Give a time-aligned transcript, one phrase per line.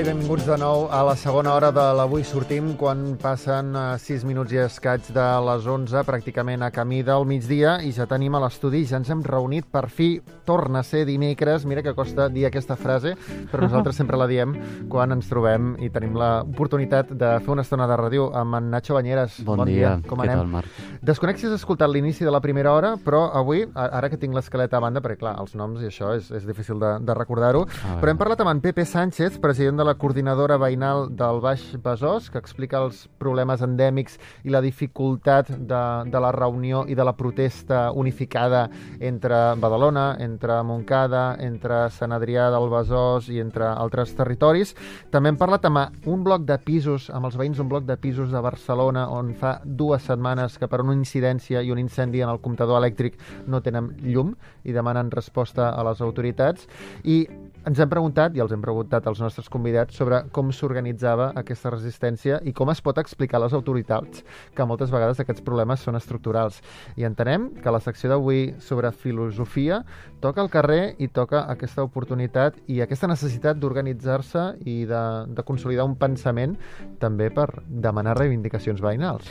[0.00, 4.26] i benvinguts de nou a la segona hora de l'Avui Sortim, quan passen 6 eh,
[4.28, 8.40] minuts i escaig de les 11, pràcticament a camí del migdia, i ja tenim a
[8.40, 12.46] l'estudi, ja ens hem reunit, per fi torna a ser dimecres, mira que costa dir
[12.48, 13.12] aquesta frase,
[13.50, 14.54] però nosaltres sempre la diem
[14.88, 18.96] quan ens trobem i tenim l'oportunitat de fer una estona de ràdio amb en Nacho
[18.96, 19.42] Banyeres.
[19.44, 19.96] Bon, bon dia.
[19.98, 20.32] dia, com anem?
[20.32, 20.80] Què tal, Marc?
[21.12, 24.72] Desconec si has escoltat l'inici de la primera hora, però avui, ara que tinc l'esquelet
[24.72, 27.66] a banda, perquè clar, els noms i això és, és difícil de, de recordar-ho,
[28.00, 31.62] però hem parlat amb en Pepe Sánchez, president president de la coordinadora veïnal del Baix
[31.82, 37.06] Besòs, que explica els problemes endèmics i la dificultat de, de la reunió i de
[37.06, 38.66] la protesta unificada
[39.00, 44.74] entre Badalona, entre Montcada, entre Sant Adrià del Besòs i entre altres territoris.
[45.10, 48.30] També hem parlat amb un bloc de pisos, amb els veïns d'un bloc de pisos
[48.30, 52.42] de Barcelona, on fa dues setmanes que per una incidència i un incendi en el
[52.44, 56.68] comptador elèctric no tenen llum i demanen resposta a les autoritats.
[57.04, 57.26] I
[57.68, 62.40] ens hem preguntat, i els hem preguntat als nostres convidats, sobre com s'organitzava aquesta resistència
[62.48, 64.24] i com es pot explicar a les autoritats
[64.56, 66.60] que moltes vegades aquests problemes són estructurals.
[66.96, 69.82] I entenem que la secció d'avui sobre filosofia
[70.24, 75.88] toca al carrer i toca aquesta oportunitat i aquesta necessitat d'organitzar-se i de, de consolidar
[75.88, 76.56] un pensament
[77.00, 79.28] també per demanar reivindicacions veïnals.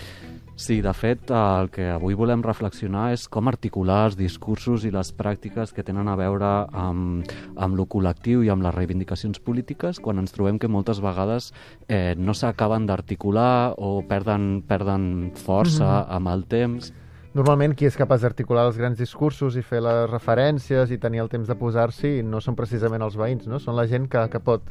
[0.59, 5.13] Sí, de fet, el que avui volem reflexionar és com articular els discursos i les
[5.15, 10.19] pràctiques que tenen a veure amb, amb lo col·lectiu i amb les reivindicacions polítiques quan
[10.19, 11.53] ens trobem que moltes vegades
[11.87, 16.15] eh, no s'acaben d'articular o perden, perden força mm -hmm.
[16.17, 16.91] amb el temps.
[17.39, 21.29] Normalment qui és capaç d'articular els grans discursos i fer les referències i tenir el
[21.31, 23.61] temps de posar-s'hi no són precisament els veïns, no?
[23.63, 24.65] Són la gent que, que pot,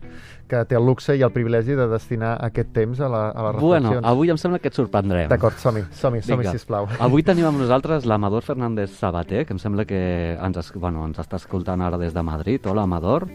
[0.50, 3.56] que té el luxe i el privilegi de destinar aquest temps a, la, a les
[3.56, 3.88] reflexions.
[3.94, 5.30] Bueno, avui em sembla que et sorprendrem.
[5.32, 6.90] D'acord, som-hi, som-hi, som-hi, sisplau.
[7.08, 10.02] Avui tenim amb nosaltres l'Amador Fernández Sabater, que em sembla que
[10.36, 12.68] ens, bueno, ens està escoltant ara des de Madrid.
[12.68, 13.30] Hola, Amador.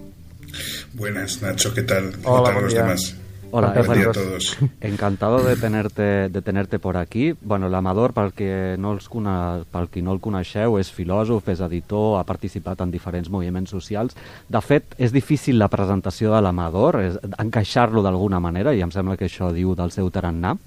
[0.94, 2.14] Buenas, Nacho, ¿qué tal?
[2.22, 3.23] Hola, ¿Qué tal los demás?
[3.56, 4.58] Hola, Buen día a todos.
[4.82, 7.36] Encantado de tenerte, de tenerte por aquí.
[7.40, 11.62] Bueno, l'Amador, pel, que no els cona, pel qui no el coneixeu, és filòsof, és
[11.62, 14.18] editor, ha participat en diferents moviments socials.
[14.50, 16.98] De fet, és difícil la presentació de l'Amador,
[17.46, 20.58] encaixar-lo d'alguna manera, i em sembla que això diu del seu tarannà.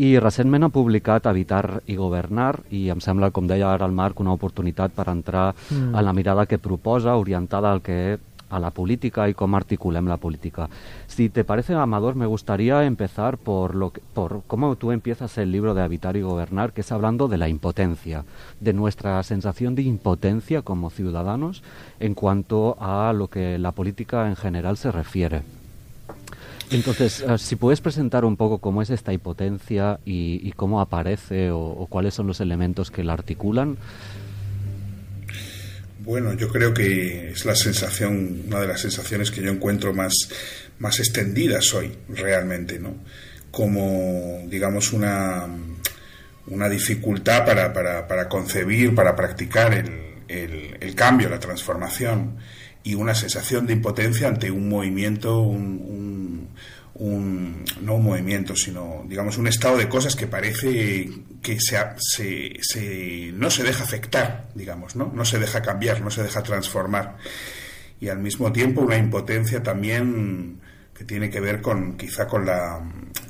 [0.00, 4.24] I recentment ha publicat Habitar i Governar i em sembla, com deia ara el Marc,
[4.24, 5.92] una oportunitat per entrar mm.
[5.92, 8.16] en la mirada que proposa, orientada al que
[8.54, 10.68] a la política y cómo articulemos la política.
[11.06, 15.52] Si te parece, Amador, me gustaría empezar por, lo que, por cómo tú empiezas el
[15.52, 18.24] libro de Habitar y Gobernar, que es hablando de la impotencia,
[18.60, 21.62] de nuestra sensación de impotencia como ciudadanos
[22.00, 25.42] en cuanto a lo que la política en general se refiere.
[26.70, 31.86] Entonces, eh, si puedes presentar un poco cómo es esta impotencia y, cómo aparece o
[31.88, 33.76] cuáles son los elementos que la articulan,
[36.04, 40.12] bueno, yo creo que es la sensación, una de las sensaciones que yo encuentro más,
[40.78, 42.94] más extendidas hoy, realmente, ¿no?
[43.50, 45.46] Como, digamos, una,
[46.48, 52.36] una dificultad para, para, para concebir, para practicar el, el, cambio, la transformación,
[52.82, 56.48] y una sensación de impotencia ante un movimiento, un un,
[56.96, 61.10] no un movimiento, sino digamos un estado de cosas que parece
[61.42, 65.10] que se, se, no se deja afectar, digamos, ¿no?
[65.12, 67.16] no se deja cambiar, no se deja transformar.
[68.00, 70.60] Y al mismo tiempo una impotencia también
[70.94, 72.80] que tiene que ver con quizá con la,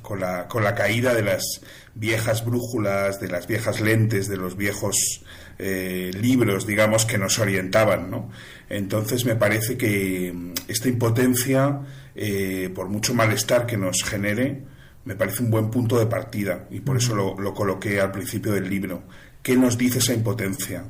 [0.02, 1.62] con la, con la caída de las
[1.94, 5.22] viejas brújulas, de las viejas lentes, de los viejos
[5.58, 8.10] eh, libros, digamos, que nos orientaban.
[8.10, 8.31] ¿no?
[8.69, 11.81] Entonces me parece que esta impotencia
[12.14, 14.62] eh, por mucho malestar que nos genere,
[15.04, 18.69] me parece un buen punto de partida y por eso lo, coloqué al principio del
[18.69, 19.02] libro.
[19.42, 20.84] ¿Qué nos dice esa impotencia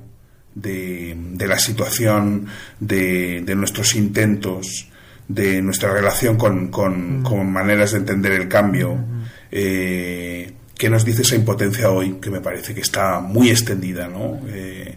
[0.54, 2.46] de, la situación,
[2.78, 4.88] de, nuestros intentos,
[5.26, 9.04] de nuestra relación con, maneras de entender el cambio?
[9.50, 14.40] Eh, ¿Qué nos dice esa impotencia hoy, que me parece que está muy extendida, ¿no?
[14.48, 14.96] Eh,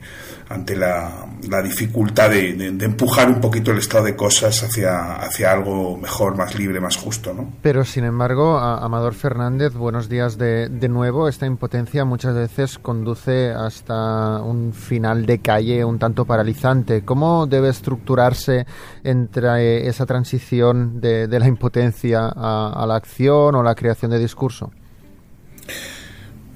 [0.50, 1.28] ante la,
[1.64, 2.50] dificultad de,
[2.82, 7.34] empujar un poquito el estado de cosas hacia, hacia algo mejor, más libre, más justo.
[7.34, 7.54] ¿no?
[7.62, 11.28] Pero, sin embargo, Amador Fernández, buenos días de, de nuevo.
[11.28, 17.04] Esta impotencia muchas veces conduce hasta un final de calle un tanto paralizante.
[17.04, 18.66] ¿Cómo debe estructurarse
[19.04, 24.72] entre esa transición de, la impotencia a, a la acción o la creación de discurso?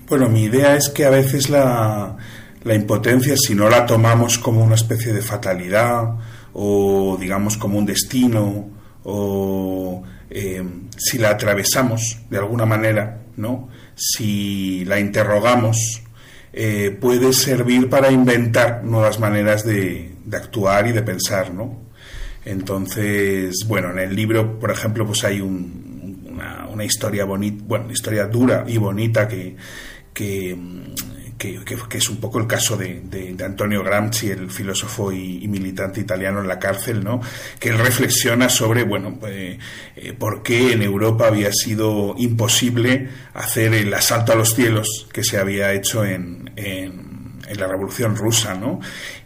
[0.07, 2.17] Bueno, mi idea es que a veces la,
[2.65, 6.15] impotencia, si no la tomamos como una especie de fatalidad
[6.53, 8.69] o digamos como un destino
[9.03, 10.63] o eh,
[10.97, 13.69] si la atravesamos de alguna manera, ¿no?
[13.95, 16.01] Si la interrogamos,
[16.53, 21.77] eh, puede servir para inventar nuevas maneras de, actuar y de pensar, ¿no?
[22.43, 25.80] Entonces, bueno, en el libro, por ejemplo, pues hay una,
[26.71, 29.55] una, historia bonita, bueno, historia dura y bonita que,
[30.13, 30.57] que,
[31.37, 36.41] que, es un poco el caso de, de, Antonio Gramsci, el filósofo y, militante italiano
[36.41, 37.21] en la cárcel, ¿no?
[37.59, 39.57] que él reflexiona sobre bueno, pues,
[39.95, 45.23] eh, por qué en Europa había sido imposible hacer el asalto a los cielos que
[45.23, 47.10] se había hecho en
[47.51, 48.79] en la Revolución Rusa, ¿no?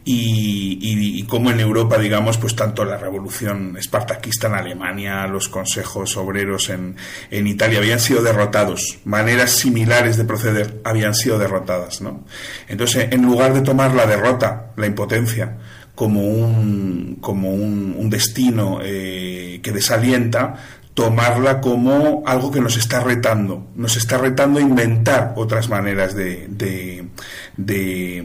[0.04, 6.18] Y, y, cómo en Europa, digamos, pues tanto la Revolución espartaquista en Alemania, los consejos
[6.18, 6.96] obreros en,
[7.32, 12.26] Italia habían sido derrotados, maneras similares de proceder habían sido derrotadas, ¿no?
[12.68, 15.58] Entonces, en lugar de tomar la derrota, la impotencia,
[15.96, 20.56] como un, como un, destino eh, que desalienta,
[20.96, 26.48] tomarla como algo que nos está retando, nos está retando a inventar otras maneras de,
[26.48, 27.10] de,
[27.58, 28.24] de,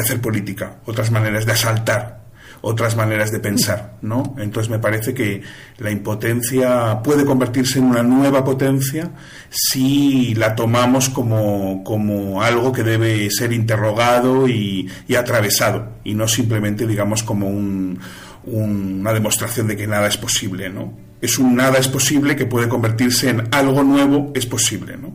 [0.00, 2.22] hacer política, otras maneras de asaltar,
[2.60, 4.36] otras maneras de pensar, ¿no?
[4.38, 5.42] Entonces me parece que
[5.78, 9.10] la impotencia puede convertirse en una nueva potencia
[9.50, 16.28] si la tomamos como, como algo que debe ser interrogado y, y atravesado, y no
[16.28, 17.98] simplemente, digamos, como un,
[18.46, 20.92] una demostración de que nada es posible, ¿no?
[21.20, 25.14] Es un nada es posible que puede convertirse en algo nuevo es posible, ¿no?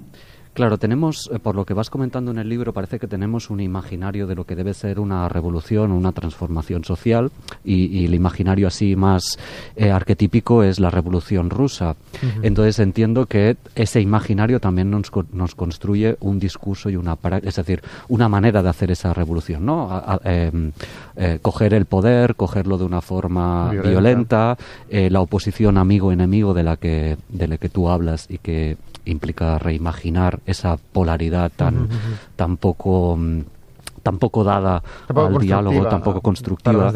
[0.53, 3.59] Claro, tenemos, eh, por lo que vas comentando en el libro, parece que tenemos un
[3.61, 7.31] imaginario de lo que debe ser una revolución, una transformación social,
[7.63, 9.37] y, el imaginario así más
[9.75, 11.95] eh, arquetípico es la revolución rusa.
[12.41, 17.81] Entonces entiendo que ese imaginario también nos, nos, construye un discurso y una, es decir,
[18.07, 20.01] una manera de hacer esa revolución, ¿no?
[20.23, 20.71] Em,
[21.15, 24.57] eh, coger el poder, cogerlo de una forma violenta,
[24.89, 28.77] la oposición amigo-enemigo de la que de la que tú hablas y que
[29.11, 31.89] implica reimaginar esa polaridad tan,
[32.35, 33.41] tan poco mm,
[33.99, 34.81] tampoco dada
[35.13, 36.91] al diálogo, tampoco constructiva.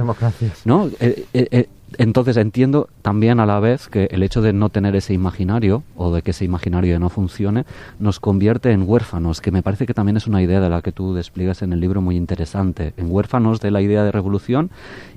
[0.65, 0.88] ¿no?
[1.00, 4.95] Eh, eh, eh, entonces entiendo también a la vez que el hecho de no tener
[4.95, 7.65] ese imaginario o de que ese imaginario no funcione
[8.00, 10.92] nos convierte en huérfanos, que me parece que también es una idea de la que
[10.92, 14.71] tú despliegas en el libro muy interesante, en huérfanos de la idea de revolución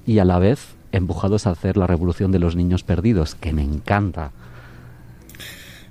[0.05, 3.63] y a la vez empujados a hacer la revolución de los niños perdidos, que me
[3.63, 4.33] encanta.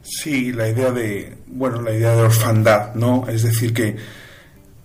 [0.05, 3.25] Sí, la idea de, bueno, la idea de orfandad, ¿no?
[3.27, 3.95] Es decir, que,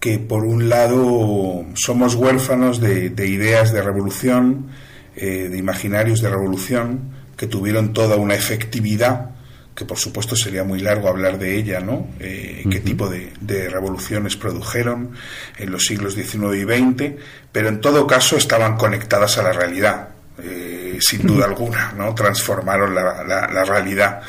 [0.01, 4.69] que por un lado somos huérfanos de, ideas de revolución,
[5.15, 9.33] eh, de imaginarios de revolución, que tuvieron toda una efectividad,
[9.75, 12.09] que por supuesto sería muy largo hablar de ella, ¿no?
[12.19, 15.11] Eh, qué tipo de, de, revoluciones produjeron
[15.59, 17.13] en los siglos XIX y XX,
[17.53, 20.09] pero en todo caso estaban conectadas a la realidad.
[20.43, 22.15] Eh, sin duda alguna, ¿no?
[22.15, 24.23] Transformaron la, la, realidad.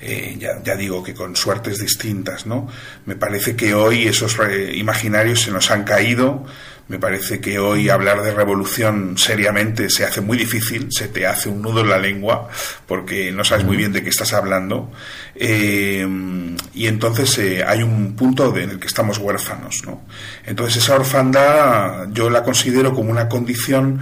[0.00, 2.68] Eh, ya, ya, digo que con suertes distintas, ¿no?
[3.06, 4.36] Me parece que hoy esos
[4.74, 6.44] imaginarios se nos han caído,
[6.90, 11.48] me parece que hoy hablar de revolución seriamente se hace muy difícil, se te hace
[11.48, 12.48] un nudo en la lengua
[12.84, 14.90] porque no sabes muy bien de qué estás hablando.
[15.36, 16.04] Eh,
[16.74, 19.82] y entonces eh, hay un punto en el que estamos huérfanos.
[19.86, 20.02] ¿no?
[20.44, 24.00] Entonces esa orfandad yo la considero como una condición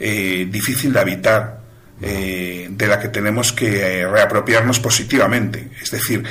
[0.00, 1.60] eh, difícil de habitar,
[2.00, 5.70] de la que tenemos que reapropiarnos positivamente.
[5.80, 6.24] Es decir,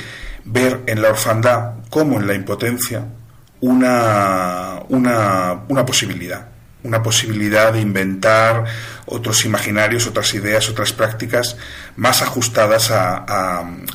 [0.44, 3.06] ver en la orfandad como en la impotencia
[3.64, 6.48] una, una, una posibilidad
[6.82, 8.64] una posibilidad de inventar
[9.06, 11.56] otros imaginarios, otras ideas, otras prácticas
[11.96, 13.24] más ajustadas a,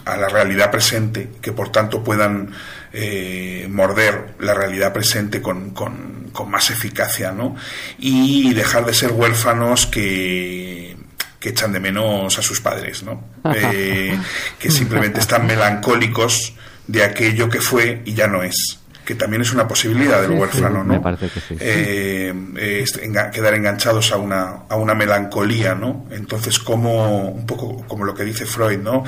[0.05, 2.49] a, la realidad presente, que por tanto puedan
[2.91, 7.55] eh, morder la realidad presente con, con, con, más eficacia, ¿no?
[7.99, 10.97] Y dejar de ser huérfanos que,
[11.39, 13.23] que echan de menos a sus padres, ¿no?
[13.55, 14.17] Eh,
[14.57, 16.55] que simplemente están melancólicos
[16.88, 20.83] de aquello que fue y ya no es que también es una posibilidad del huérfano,
[20.83, 20.93] ¿no?
[20.93, 21.57] Me parece que sí.
[21.59, 22.85] Eh,
[23.33, 26.05] quedar enganchados a una, a una melancolía, ¿no?
[26.11, 29.03] Entonces, como un poco como lo que dice Freud, ¿no?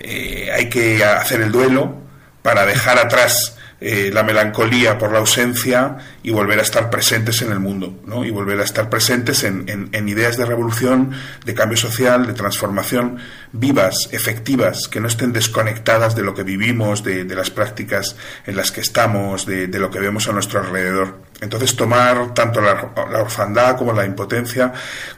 [0.00, 1.96] Eh, hay que hacer el duelo
[2.40, 7.50] para dejar atrás eh, la melancolía por la ausencia y volver a estar presentes en
[7.50, 8.24] el mundo, ¿no?
[8.24, 11.10] y volver a estar presentes en, en, ideas de revolución,
[11.44, 13.18] de cambio social, de transformación
[13.50, 18.14] vivas, efectivas, que no estén desconectadas de lo que vivimos, de, de las prácticas
[18.46, 21.18] en las que estamos, de, de, lo que vemos a nuestro alrededor.
[21.40, 24.72] Entonces tomar tanto la, la orfandad como la impotencia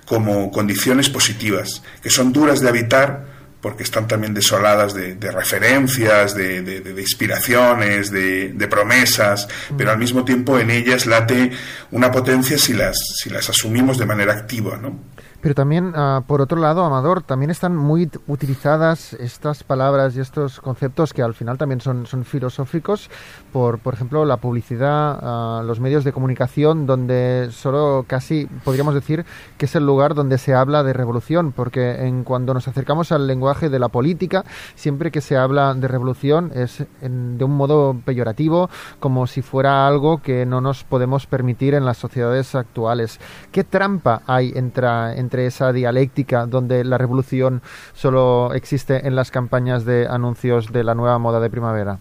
[0.06, 3.33] como condiciones positivas, que son duras de habitar,
[3.64, 10.70] porque están también desoladas de, referencias, de, inspiraciones, de, promesas, pero al mismo tiempo en
[10.70, 11.50] ellas late
[11.90, 15.13] una potencia si las, si las asumimos de manera activa, ¿no?
[15.44, 20.58] Pero también, uh, por otro lado, Amador, también están muy utilizadas estas palabras y estos
[20.58, 23.10] conceptos que al final también son, son filosóficos
[23.52, 29.26] por, por ejemplo, la publicidad, uh, los medios de comunicación, donde solo casi podríamos decir
[29.58, 33.26] que es el lugar donde se habla de revolución, porque en cuando nos acercamos al
[33.26, 34.46] lenguaje de la política,
[34.76, 39.86] siempre que se habla de revolución es en, de un modo peyorativo, como si fuera
[39.86, 43.20] algo que no nos podemos permitir en las sociedades actuales.
[43.52, 47.60] ¿Qué trampa hay entre, entre entre esa dialéctica donde la revolución
[47.92, 51.98] solo existe en las campañas de anuncios de la nueva moda de primavera?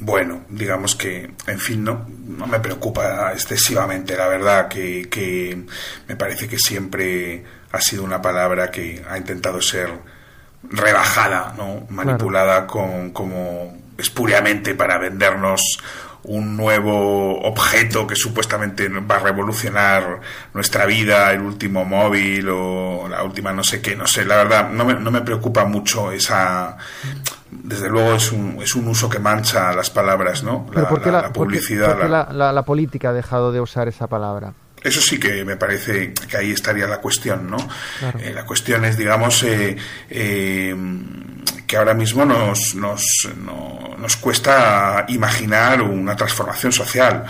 [0.00, 5.64] Bueno, digamos que, en fin, no, no me preocupa excesivamente, la verdad, que, que
[6.08, 9.90] me parece que siempre ha sido una palabra que ha intentado ser
[10.68, 11.86] rebajada, ¿no?
[11.90, 15.62] manipulada con, como espuriamente para vendernos
[16.24, 20.20] un nuevo objeto que supuestamente va a revolucionar
[20.52, 24.70] nuestra vida, el último móvil o la última no sé qué, no sé, la verdad
[24.70, 26.76] no me, no me preocupa mucho esa...
[27.50, 30.66] Desde luego es un, es un uso que mancha las palabras, ¿no?
[30.72, 32.08] La, la, publicidad.
[32.08, 34.54] la, la política ha dejado de usar esa palabra?
[34.84, 37.56] Eso sí que me parece que ahí estaría la cuestión, ¿no?
[38.20, 39.76] Eh, la cuestión es, digamos, eh,
[40.10, 40.76] eh,
[41.74, 43.04] que ahora mismo nos, nos,
[43.98, 47.24] nos, cuesta imaginar una transformación social.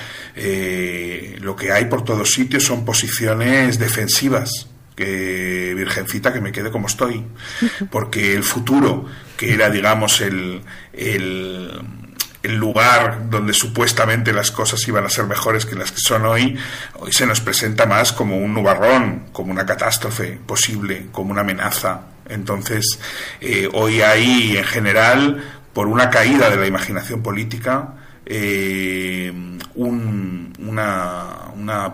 [1.41, 6.89] lo que hay por todos sitios son posiciones defensivas que virgencita que me quede como
[6.89, 7.25] estoy
[7.91, 9.07] porque el futuro
[9.39, 10.61] que era digamos el,
[10.93, 11.71] el
[12.43, 16.59] el lugar donde supuestamente las cosas iban a ser mejores que las que son hoy,
[16.97, 22.14] hoy se nos presenta más como un nubarrón, como una catástrofe posible, como una amenaza.
[22.29, 22.99] Entonces,
[23.41, 27.95] eh, hoy hay en general, por una caída de la imaginación política,
[28.27, 29.33] eh,
[29.75, 30.33] una,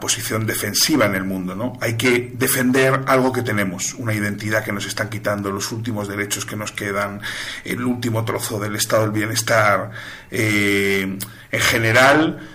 [0.01, 1.55] posición defensiva en el mundo.
[1.55, 1.79] ¿no?
[1.81, 6.45] Hay que defender algo que tenemos, una identidad que nos están quitando, los últimos derechos
[6.47, 7.21] que nos quedan,
[7.65, 9.91] el último trozo del estado del bienestar.
[10.31, 11.19] Eh,
[11.53, 12.49] en general,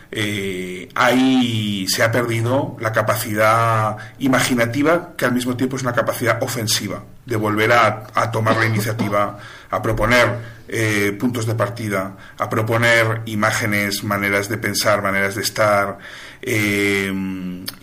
[0.95, 7.03] ahí se ha perdido la capacidad imaginativa, que al mismo tiempo es una capacidad ofensiva,
[7.25, 9.37] de volver a, a tomar la iniciativa,
[9.69, 15.97] a proponer eh, puntos de partida, a proponer imágenes, maneras de pensar, maneras de estar.
[16.41, 17.11] Eh,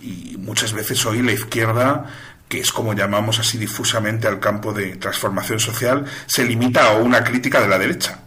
[0.01, 2.05] y muchas veces hoy la izquierda
[2.53, 7.23] que es como llamamos así difusamente al campo de transformación social, se limita a una
[7.23, 8.19] crítica de la derecha.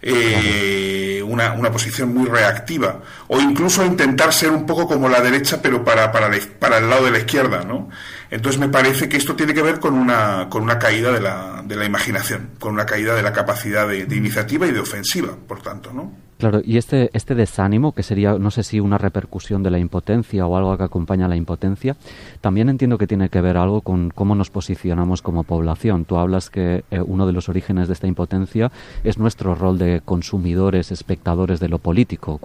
[0.00, 5.60] Eh, una, una, posición muy reactiva o incluso intentar ser un poco como la derecha
[5.62, 7.88] pero para, para, para el lado de la izquierda ¿no?
[8.32, 11.62] Entonces me parece que esto tiene que ver con una, con una caída de la,
[11.66, 15.60] de la imaginación, con una caída de la capacidad de, iniciativa y de ofensiva, por
[15.60, 16.10] tanto, ¿no?
[16.38, 20.46] Claro, y este, este desánimo, que sería, no sé si una repercusión de la impotencia
[20.46, 21.94] o algo que acompaña a la impotencia,
[22.40, 26.06] también entiendo que tiene que ver algo con cómo nos posicionamos como población.
[26.06, 28.72] Tú hablas que eh, uno de los orígenes de esta impotencia
[29.04, 32.40] es nuestro rol de consumidores, espectadores de lo político,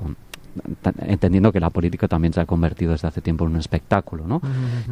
[1.01, 4.41] entendiendo que la política también se ha convertido desde hace tiempo en un espectáculo, ¿no?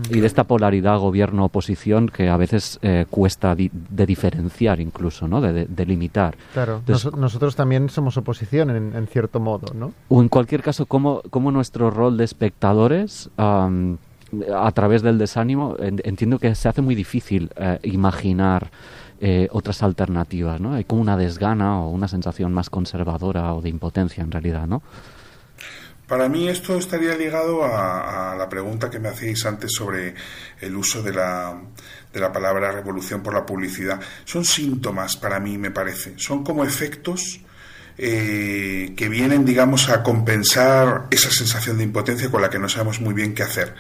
[0.10, 5.42] y de esta polaridad gobierno-oposición que a veces eh, cuesta de diferenciar incluso, ¿no?
[5.42, 6.36] De, delimitar.
[6.54, 6.82] Claro,
[7.18, 9.94] nosotros también somos oposición en, cierto modo, ¿no?
[10.10, 13.30] O en cualquier caso, ¿cómo, cómo nuestro rol de espectadores...
[13.38, 18.70] a través del desánimo, entiendo que se hace muy difícil eh, imaginar
[19.22, 20.74] eh, otras alternativas, ¿no?
[20.74, 24.82] Hay como una desgana o una sensación más conservadora o de impotencia en realidad, ¿no?
[26.08, 30.14] Para mí esto estaría ligado a, la pregunta que me hacéis antes sobre
[30.62, 31.60] el uso de la,
[32.14, 34.00] de la palabra revolución por la publicidad.
[34.24, 36.14] Son síntomas para mí, me parece.
[36.18, 37.40] Son como efectos
[37.98, 43.00] eh, que vienen, digamos, a compensar esa sensación de impotencia con la que no sabemos
[43.00, 43.74] muy bien qué hacer.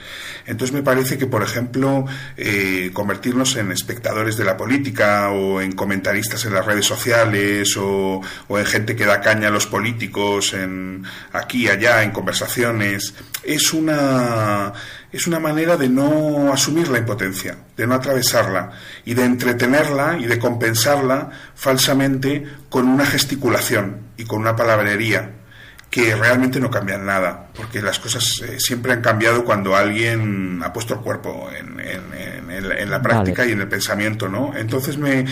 [0.46, 2.06] Entonces me parece que, por ejemplo,
[2.38, 8.22] eh, convertirnos en espectadores de la política o en comentaristas en las redes sociales o,
[8.48, 11.04] o en gente que da caña a los políticos en
[11.34, 14.74] aquí, allá, en conversaciones, es una
[15.16, 18.72] es una manera de no asumir la impotencia, de no atravesarla
[19.06, 25.32] y de entretenerla y de compensarla falsamente con una gesticulación y con una palabrería
[25.90, 30.74] que realmente no cambian nada, porque las cosas eh, siempre han cambiado cuando alguien ha
[30.74, 34.54] puesto el cuerpo en, la práctica y en el pensamiento, ¿no?
[34.58, 35.26] Entonces me,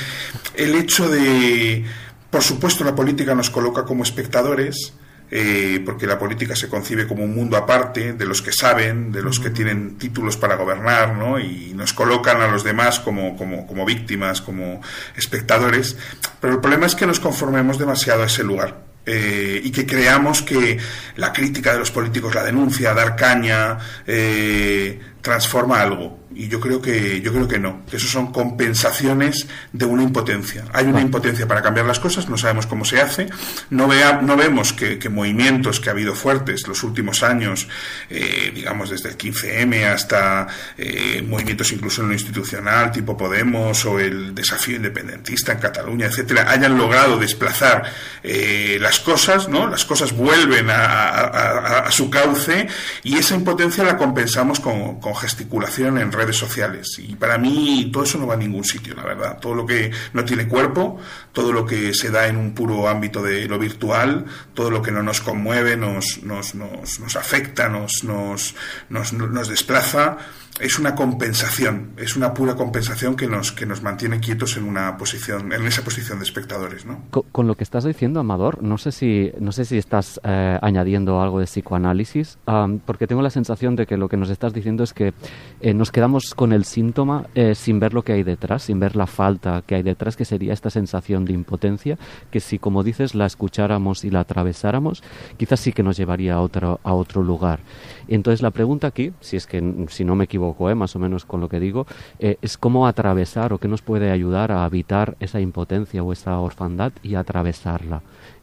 [0.55, 1.83] el hecho de,
[2.29, 4.93] por supuesto, la política nos coloca como espectadores,
[5.31, 9.21] eh, porque la política se concibe como un mundo aparte de los que saben, de
[9.21, 11.39] los que tienen títulos para gobernar, ¿no?
[11.39, 14.81] Y nos colocan a los demás como, como, como víctimas, como
[15.15, 15.97] espectadores.
[16.39, 18.93] Pero el problema es que nos conformemos demasiado a ese lugar.
[19.05, 20.77] Eh, y que creamos que
[21.17, 23.77] la crítica de los políticos, la denuncia, dar caña,
[24.07, 26.19] eh, transforma algo.
[26.35, 27.85] Y yo creo que yo creo que no.
[27.89, 30.65] Que eso son compensaciones de una impotencia.
[30.73, 33.27] Hay una impotencia para cambiar las cosas, no sabemos cómo se hace.
[33.69, 37.67] No, vea, no vemos que, movimientos que ha habido fuertes los últimos años,
[38.09, 43.99] eh, digamos desde el 15M hasta eh, movimientos incluso en lo institucional, tipo Podemos o
[43.99, 47.83] el desafío independentista en Cataluña, etcétera, hayan logrado desplazar
[48.23, 49.67] eh, las cosas, ¿no?
[49.67, 52.67] Las cosas vuelven a, su cauce
[53.03, 56.97] y esa impotencia la compensamos con, con gesticulación en redes sociales.
[56.97, 59.39] Y para mí todo eso no va a ningún sitio, la verdad.
[59.39, 60.99] Todo lo que no tiene cuerpo,
[61.31, 64.91] todo lo que se da en un puro ámbito de lo virtual, todo lo que
[64.91, 68.55] no nos conmueve, nos, nos, nos, nos afecta, nos, nos,
[68.89, 70.17] nos, nos desplaza,
[70.59, 74.97] es una compensación, es una pura compensación que nos, que nos mantiene quietos en una
[74.97, 77.01] posición, en esa posición de espectadores, ¿no?
[77.09, 81.21] Con, lo que estás diciendo, Amador, no sé si, no sé si estás eh, añadiendo
[81.21, 82.37] algo de psicoanálisis,
[82.85, 85.13] porque tengo la sensación de que lo que nos estás diciendo es que
[85.59, 88.95] eh, nos quedamos con el síntoma eh, sin ver lo que hay detrás, sin ver
[88.95, 91.97] la falta que hay detrás, que sería esta sensación de impotencia,
[92.29, 95.03] que si, como dices, la escucháramos y la atravesáramos,
[95.37, 97.61] quizás sí que nos llevaría a otro, a otro lugar.
[98.07, 100.75] Entonces la pregunta aquí, si es que si no me equivoco, ¿eh?
[100.75, 101.87] más o menos con lo que digo,
[102.19, 106.39] eh, es cómo atravesar o qué nos puede ayudar a evitar esa impotencia o esa
[106.39, 108.01] orfandad y atravesarla.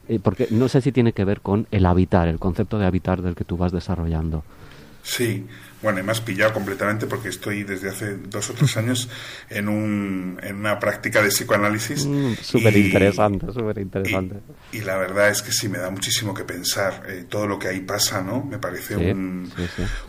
[0.08, 3.22] Eh, porque no sé si tiene que ver con el habitar, el concepto de habitar
[3.22, 4.42] del que tú vas desarrollando.
[5.02, 5.46] Sí,
[5.82, 9.08] bueno, me has pillado completamente porque estoy desde hace dos o tres años
[9.48, 12.04] en, un, en una práctica de psicoanálisis.
[12.04, 14.36] Mm, súper interesante, súper interesante.
[14.72, 17.02] Y, la verdad es que sí, me da muchísimo que pensar.
[17.08, 18.44] Eh, todo lo que ahí pasa, ¿no?
[18.44, 19.50] Me parece un,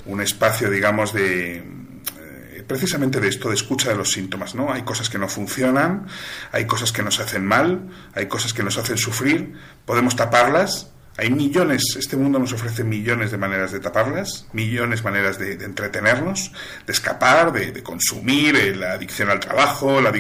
[0.08, 4.74] un espacio, digamos, de eh, precisamente de esto, de escucha de los síntomas, ¿no?
[4.74, 6.06] Hay cosas que no funcionan,
[6.52, 9.54] hay cosas que nos hacen mal, hay cosas que nos hacen sufrir,
[9.86, 15.04] podemos taparlas, hay millones, este mundo nos ofrece millones de maneras de taparlas, millones de
[15.04, 16.54] maneras de, entretenernos,
[16.88, 20.14] de escapar, de, consumir, eh, la adicción al trabajo, la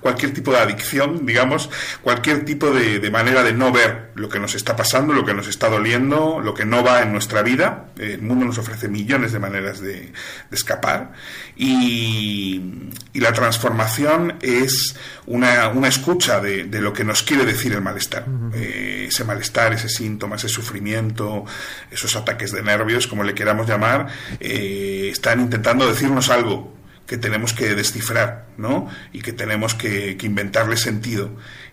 [0.00, 1.68] cualquier tipo de adicción, digamos,
[2.00, 5.46] cualquier tipo de, manera de no ver lo que nos está pasando, lo que nos
[5.46, 7.90] está doliendo, lo que no va en nuestra vida.
[7.98, 10.12] El mundo nos ofrece millones de maneras de,
[10.50, 11.12] escapar.
[11.56, 18.24] Y, la transformación es una, escucha de, lo que nos quiere decir el malestar,
[18.54, 21.44] eh, ese malestar, ese síntoma ese sufrimiento,
[21.90, 24.08] esos ataques de nervios, como le queramos llamar,
[24.40, 26.74] eh, están intentando decirnos algo
[27.06, 28.88] que tenemos que descifrar, ¿no?
[29.12, 31.30] Y que tenemos que, inventarle sentido.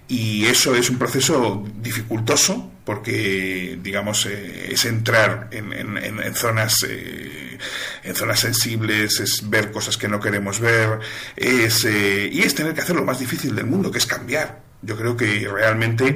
[0.08, 7.58] Y eso es un proceso dificultoso porque, digamos, eh, es entrar en, zonas eh,
[8.04, 11.00] en zonas sensibles, es ver cosas que no queremos ver,
[11.36, 14.67] es, y es tener que hacer lo más difícil del mundo, que es cambiar.
[14.82, 16.16] Yo creo que realmente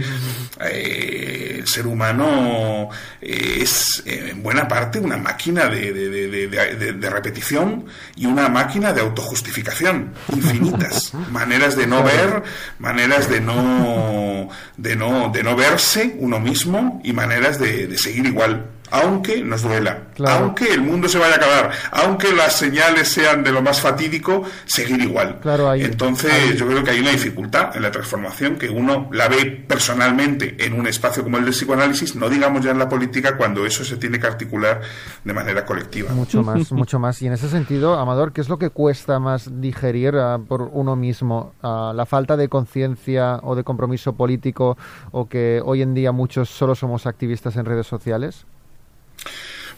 [0.60, 8.28] eh, el ser humano eh, es en buena parte una máquina de, de, repetición y
[8.28, 11.14] una máquina de autojustificación infinitas.
[11.32, 12.44] Maneras de no ver
[12.78, 18.68] maneras de no de no de no verse uno mismo y maneras de seguir igual
[18.92, 23.52] aunque nos duela, aunque el mundo se vaya a acabar, aunque las señales sean de
[23.52, 25.40] lo más fatídico, seguir igual.
[25.78, 30.56] Entonces, yo creo que hay una dificultad en la transformación que uno la ve personalmente
[30.66, 33.84] en un espacio como el del psicoanálisis, no digamos ya en la política, cuando eso
[33.84, 34.82] se tiene que articular
[35.24, 36.12] de manera colectiva.
[36.12, 37.22] Mucho más, mucho más.
[37.22, 40.96] Y en ese sentido, Amador, ¿qué es lo que cuesta más digerir ah, por uno
[40.96, 41.54] mismo?
[41.64, 44.78] Ah, ¿La falta de conciencia o de compromiso político
[45.12, 48.46] o que hoy en día muchos solo somos activistas en redes sociales?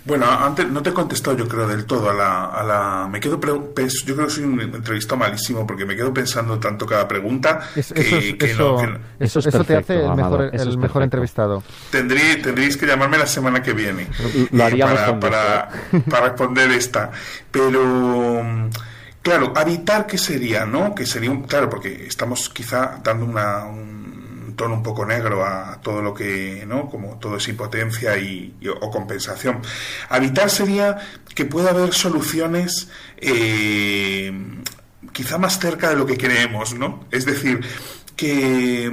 [0.06, 2.45] Bueno, antes no te he contestado yo creo del todo a la...
[2.45, 6.60] A la me quedo yo creo que soy un entrevistado malísimo porque me quedo pensando
[6.60, 11.63] tanto cada pregunta que, eso, eso, te hace el mejor, el mejor entrevistado.
[11.89, 14.08] tendréis que llamarme la semana que viene
[14.51, 15.69] para, para,
[16.10, 17.12] para, responder esta.
[17.49, 18.69] Pero...
[19.21, 20.65] Claro, habitar, ¿qué sería?
[20.65, 20.93] ¿No?
[20.93, 21.43] Que sería un...
[21.43, 23.63] Claro, porque estamos quizá dando una,
[24.55, 26.89] tono un poco negro a todo lo que, ¿no?
[26.89, 29.61] Como todo es impotencia y, o compensación.
[30.09, 30.97] Habitar sería
[31.35, 34.31] que pueda haber soluciones eh,
[35.11, 37.05] quizá más cerca de lo que creemos, ¿no?
[37.11, 37.61] Es decir,
[38.15, 38.91] que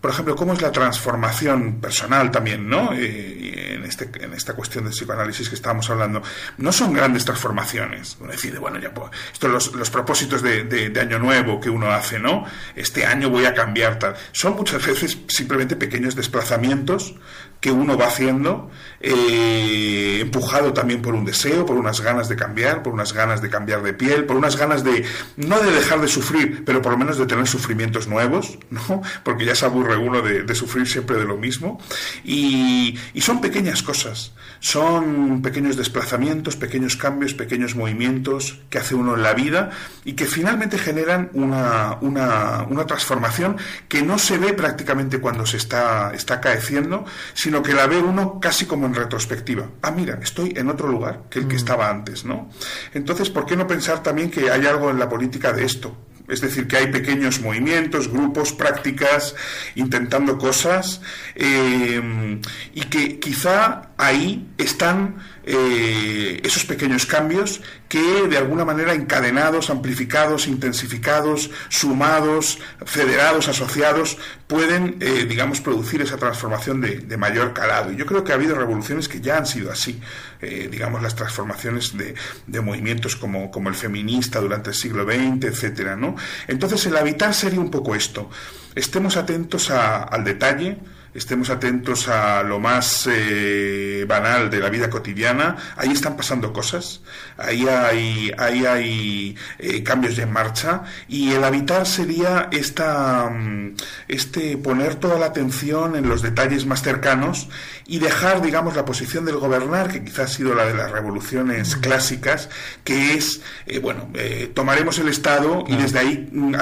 [0.00, 2.92] por ejemplo, cómo es la transformación personal también, ¿no?
[2.94, 6.22] Eh, en, este, en esta cuestión de psicoanálisis que estábamos hablando,
[6.56, 8.16] no son grandes transformaciones.
[8.18, 11.90] Uno decide, bueno, ya pues, estos los, los propósitos de, de, año nuevo que uno
[11.90, 12.44] hace, ¿no?
[12.76, 14.16] Este año voy a cambiar tal.
[14.32, 17.14] Son muchas veces simplemente pequeños desplazamientos
[17.60, 22.82] que uno va haciendo, eh, empujado también por un deseo, por unas ganas de cambiar,
[22.82, 25.04] por unas ganas de cambiar de piel, por unas ganas de,
[25.36, 29.02] no de dejar de sufrir, pero por lo menos de tener sufrimientos nuevos, ¿no?
[29.24, 31.80] Porque ya se aburre uno de, sufrir siempre de lo mismo.
[32.24, 39.22] Y, son pequeñas cosas, son pequeños desplazamientos, pequeños cambios, pequeños movimientos que hace uno en
[39.22, 39.70] la vida
[40.04, 43.56] y que finalmente generan una, una, una transformación
[43.88, 48.40] que no se ve prácticamente cuando se está, está acaeciendo, sino que la ve uno
[48.40, 49.68] casi como en retrospectiva.
[49.82, 51.58] Ah, mira, estoy en otro lugar que el que mm.
[51.58, 52.50] estaba antes, ¿no?
[52.94, 55.96] Entonces, ¿por qué no pensar también que hay algo en la política de esto?
[56.30, 59.34] Es decir, que hay pequeños movimientos, grupos, prácticas,
[59.74, 61.00] intentando cosas,
[61.34, 62.40] eh,
[62.74, 70.46] y que quizá ahí están eh, esos pequeños cambios que de alguna manera encadenados, amplificados,
[70.46, 77.92] intensificados, sumados, federados, asociados, pueden, eh, digamos, producir esa transformación de, mayor calado.
[77.92, 80.00] Y yo creo que ha habido revoluciones que ya han sido así,
[80.42, 85.96] eh, digamos, las transformaciones de, movimientos como, como, el feminista durante el siglo XX, etcétera,
[85.96, 86.16] ¿no?
[86.48, 88.30] Entonces, el habitar sería un poco esto.
[88.74, 90.78] Estemos atentos al detalle,
[91.14, 97.00] estemos atentos a lo más eh, banal de la vida cotidiana, ahí están pasando cosas,
[97.36, 103.74] ahí hay, ahí hay eh, cambios en marcha y el habitar sería esta, mm,
[104.08, 107.48] este poner toda la atención en los detalles más cercanos
[107.90, 111.74] y dejar, digamos, la posición del gobernar, que quizás ha sido la de las revoluciones
[111.74, 112.48] clásicas,
[112.84, 114.08] que es, eh, bueno,
[114.54, 116.54] tomaremos el Estado y desde ahí mm,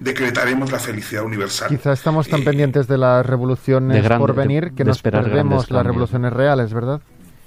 [0.00, 1.68] decretaremos la felicidad universal.
[1.68, 6.32] Quizás estamos tan pendientes de la revolución revoluciones por venir que nos perdemos las revoluciones
[6.32, 7.00] reales, ¿verdad?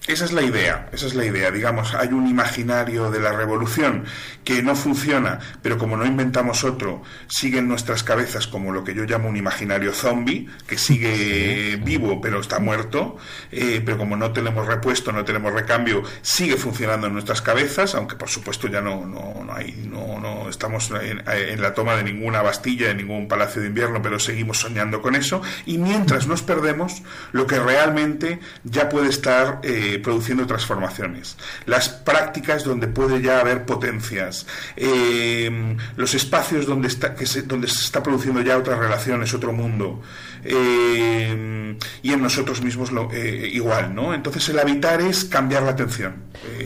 [0.07, 1.51] Esa es la idea, esa es la idea.
[1.51, 4.05] Digamos, hay un imaginario de la revolución
[4.45, 8.95] que no funciona, pero como no inventamos otro, sigue en nuestras cabezas como lo que
[8.95, 13.17] yo llamo un imaginario zombie, que sigue vivo pero está muerto,
[13.51, 18.15] eh, pero como no tenemos repuesto, no tenemos recambio, sigue funcionando en nuestras cabezas, aunque
[18.15, 22.41] por supuesto ya no, no, no hay, no, no estamos en, la toma de ninguna
[22.41, 25.41] bastilla, de ningún palacio de invierno, pero seguimos soñando con eso.
[25.65, 32.63] Y mientras nos perdemos, lo que realmente ya puede estar eh, produciendo transformaciones, las prácticas
[32.63, 38.03] donde puede ya haber potencias, eh, los espacios donde, está, que se, donde se está
[38.03, 40.01] produciendo ya otras relaciones, otro mundo,
[40.43, 44.13] eh, y en nosotros mismos lo, eh, igual, ¿no?
[44.13, 46.15] Entonces el habitar es cambiar la atención,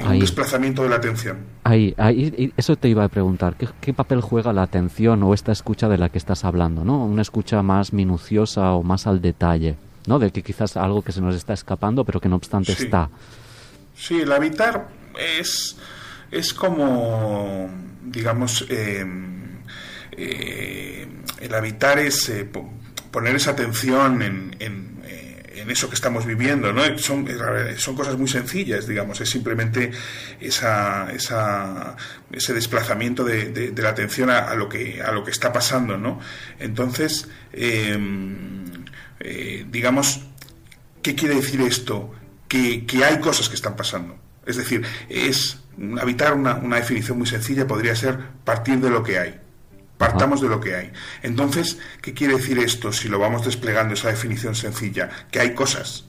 [0.08, 1.38] un desplazamiento de la atención.
[1.63, 5.52] Ahí, ahí, eso te iba a preguntar, ¿qué, ¿qué, papel juega la atención o esta
[5.52, 7.06] escucha de la que estás hablando, ¿no?
[7.06, 9.76] Una escucha más minuciosa o más al detalle.
[10.06, 10.20] ¿No?
[10.20, 13.10] De que quizás algo que se nos está escapando, pero que no obstante está.
[13.96, 14.88] Sí, el habitar
[15.40, 15.78] es,
[16.32, 17.70] es como,
[18.04, 19.06] digamos, eh,
[20.14, 21.08] eh,
[21.40, 22.50] el habitar es eh,
[23.12, 24.92] poner esa atención en, en,
[25.70, 26.98] eso que estamos viviendo, ¿no?
[26.98, 27.26] Son,
[27.78, 29.92] son cosas muy sencillas, digamos, es simplemente
[30.42, 31.96] esa, esa,
[32.30, 36.20] ese desplazamiento de, la atención a, lo que, a lo que está pasando, ¿no?
[36.60, 37.30] Entonces,
[39.24, 40.22] eh, digamos,
[41.02, 42.12] ¿qué quiere decir esto?
[42.48, 44.18] Que, hay cosas que están pasando.
[44.46, 45.60] Es decir, es
[46.02, 49.40] habitar una, definición muy sencilla podría ser partir de lo que hay.
[49.98, 50.92] Partamos de lo que hay.
[51.22, 55.10] Entonces, ¿qué quiere decir esto si lo vamos desplegando esa definición sencilla?
[55.32, 56.06] Que hay cosas,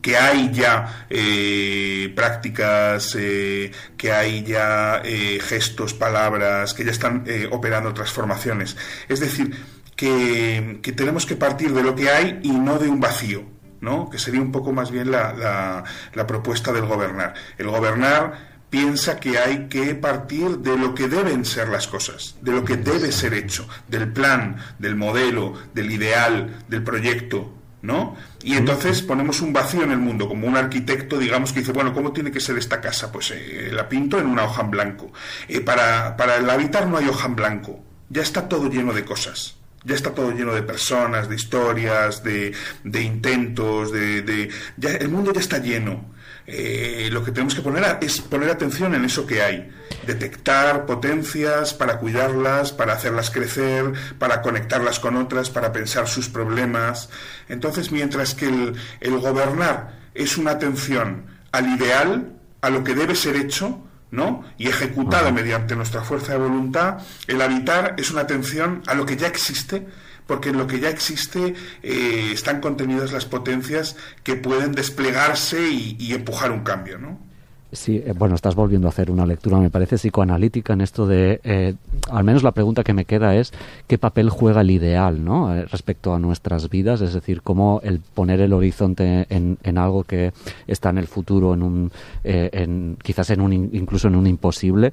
[0.00, 5.02] que hay ya eh, prácticas, eh, que hay ya
[5.40, 8.76] gestos, palabras, que ya están operando transformaciones.
[9.08, 9.52] Es decir,
[10.02, 13.44] que, tenemos que partir de lo que hay y no de un vacío,
[13.80, 14.10] ¿no?
[14.10, 17.34] que sería un poco más bien la, la, propuesta del gobernar.
[17.56, 22.50] El gobernar piensa que hay que partir de lo que deben ser las cosas, de
[22.50, 28.16] lo que debe ser hecho, del plan, del modelo, del ideal, del proyecto, ¿no?
[28.42, 31.92] Y entonces ponemos un vacío en el mundo, como un arquitecto, digamos, que dice, bueno,
[31.92, 33.12] ¿cómo tiene que ser esta casa?
[33.12, 35.12] Pues eh, la pinto en una hoja en blanco.
[35.46, 39.04] Eh, para, para el habitar no hay hoja en blanco, ya está todo lleno de
[39.04, 42.52] cosas ya está todo lleno de personas, de historias, de,
[42.84, 46.12] de intentos, de, ya, el mundo ya está lleno.
[46.46, 49.70] Eh, lo que tenemos que poner es poner atención en eso que hay,
[50.06, 57.10] detectar potencias para cuidarlas, para hacerlas crecer, para conectarlas con otras, para pensar sus problemas.
[57.48, 63.14] Entonces, mientras que el, el gobernar es una atención al ideal, a lo que debe
[63.14, 63.80] ser hecho,
[64.12, 64.44] ¿no?
[64.58, 69.16] y ejecutada mediante nuestra fuerza de voluntad, el habitar es una atención a lo que
[69.16, 69.84] ya existe,
[70.26, 75.96] porque en lo que ya existe eh, están contenidas las potencias que pueden desplegarse y,
[75.98, 76.98] y empujar un cambio.
[76.98, 77.31] ¿no?
[77.72, 81.40] Sí, eh, bueno, estás volviendo a hacer una lectura, me parece, psicoanalítica en esto de,
[81.42, 81.74] eh,
[82.10, 83.50] al menos la pregunta que me queda es,
[83.86, 85.54] ¿qué papel juega el ideal, ¿no?
[85.54, 90.04] Eh, respecto a nuestras vidas, es decir, cómo el poner el horizonte en, en algo
[90.04, 90.34] que
[90.66, 91.92] está en el futuro, en un,
[92.24, 94.92] en, quizás en un, incluso en un imposible,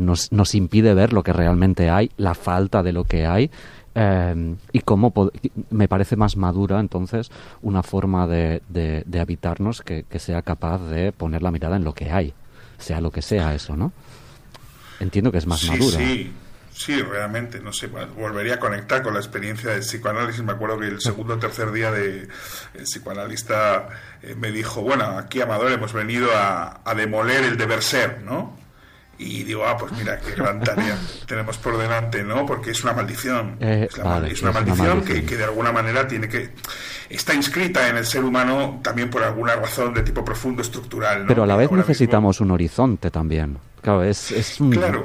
[0.00, 3.50] nos, nos impide ver lo que realmente hay, la falta de lo que hay,
[3.98, 5.10] Eh, y cómo
[5.70, 7.30] me parece más madura entonces
[7.62, 11.94] una forma de, de, habitarnos que, que, sea capaz de poner la mirada en lo
[11.94, 12.34] que hay,
[12.76, 13.94] sea lo que sea eso, ¿no?
[15.00, 15.96] Entiendo que es más madura.
[15.96, 16.30] Sí.
[16.76, 20.42] Sí, realmente, no sé, volvería a conectar con la experiencia del psicoanálisis.
[20.42, 22.28] Me acuerdo que el segundo o tercer día de
[22.74, 23.88] el psicoanalista
[24.20, 28.54] eh, me dijo, bueno, aquí Amador hemos venido a, a demoler el deber ser, ¿no?
[29.18, 32.44] Y digo, ah, pues mira, qué gran tarea tenemos por delante, ¿no?
[32.44, 33.56] Porque es una maldición.
[33.60, 36.50] Eh, es, una maldición, Que, que, de alguna manera tiene que.
[37.08, 41.22] Está inscrita en el ser humano también por alguna razón de tipo profundo, estructural.
[41.22, 41.28] ¿no?
[41.28, 43.58] Pero a la vez necesitamos un horizonte también.
[43.80, 44.72] Claro, es, es un.
[44.72, 45.02] Claro.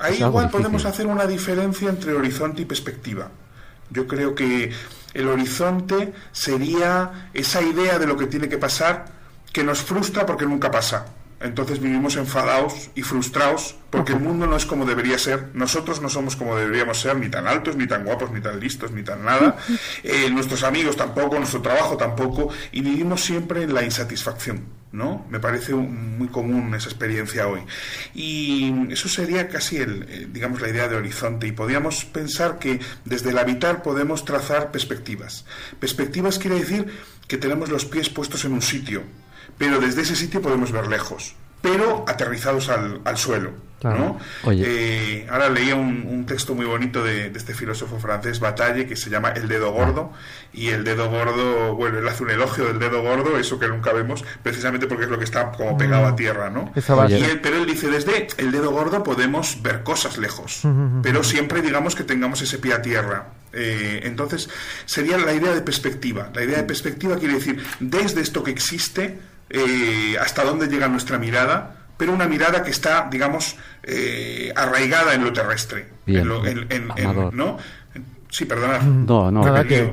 [0.00, 3.28] Ahí igual podemos hacer una diferencia entre horizonte y perspectiva.
[3.90, 4.72] Yo creo que
[5.14, 9.06] el horizonte sería esa idea de lo que tiene que pasar
[9.52, 11.06] que nos frustra porque nunca pasa
[11.40, 16.08] entonces vivimos enfadados y frustrados porque el mundo no es como debería ser, nosotros no
[16.08, 19.24] somos como deberíamos ser, ni tan altos, ni tan guapos, ni tan listos, ni tan
[19.24, 19.56] nada,
[20.04, 25.26] eh, nuestros amigos tampoco, nuestro trabajo tampoco, y vivimos siempre en la insatisfacción, ¿no?
[25.28, 27.60] Me parece muy común esa experiencia hoy.
[28.14, 32.80] Y eso sería casi, el, eh, digamos, la idea de horizonte, y podríamos pensar que
[33.04, 35.46] desde el habitar podemos trazar perspectivas.
[35.80, 36.86] Perspectivas quiere decir
[37.26, 39.02] que tenemos los pies puestos en un sitio,
[39.60, 43.52] pero desde ese sitio podemos ver lejos, pero aterrizados al, al suelo.
[43.82, 44.18] ¿no?
[44.50, 49.30] Eh, ahora leía un, texto muy bonito de, este filósofo francés Bataille que se llama
[49.30, 50.12] El dedo gordo
[50.52, 53.92] y el dedo gordo, bueno, él hace un elogio del dedo gordo, eso que nunca
[53.92, 56.16] vemos, precisamente porque es lo que está como pegado a mm.
[56.16, 56.72] tierra, ¿no?
[57.42, 60.62] pero él dice, desde el dedo gordo podemos ver cosas lejos,
[61.02, 63.28] pero siempre digamos que tengamos ese pie a tierra.
[63.52, 64.48] Eh, entonces,
[64.86, 66.30] sería la idea de perspectiva.
[66.34, 69.18] La idea de perspectiva quiere decir, desde esto que existe,
[69.50, 75.24] eh, hasta dónde llega nuestra mirada, pero una mirada que está, digamos, eh, arraigada en
[75.24, 75.88] lo terrestre.
[77.32, 77.58] ¿no?
[78.30, 78.78] Sí, perdona.
[78.78, 79.92] No, no, que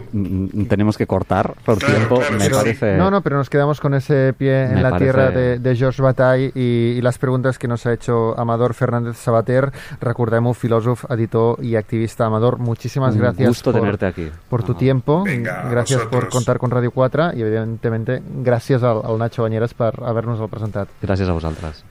[0.69, 2.95] tenemos que cortar por tiempo, me parece...
[2.95, 6.51] No, no, pero nos quedamos con ese pie en la tierra de, de George Bataille
[6.55, 9.71] y, las preguntas que nos ha hecho Amador Fernández Sabater,
[10.01, 12.25] recordemos filósofo, editor y activista.
[12.25, 14.29] Amador, muchísimas Un gracias gusto por, tenerte aquí.
[14.49, 15.23] por tu tiempo,
[15.69, 20.39] gracias por contar con Radio 4 y evidentemente gracias al, al Nacho Bañeres por habernos
[20.39, 20.89] el presentat.
[21.01, 21.87] Gràcies a vosaltres.